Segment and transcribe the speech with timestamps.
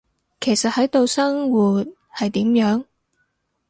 [0.39, 1.85] 其實喺度生活，
[2.17, 2.85] 係點樣？